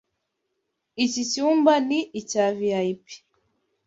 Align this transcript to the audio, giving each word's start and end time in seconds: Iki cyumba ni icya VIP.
Iki 1.05 1.21
cyumba 1.31 1.73
ni 1.87 1.99
icya 2.19 2.45
VIP. 2.57 3.03